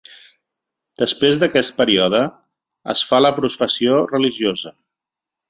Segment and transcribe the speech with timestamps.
[1.01, 2.21] Després d'aquest període,
[2.95, 4.75] es fa la professió religiosa.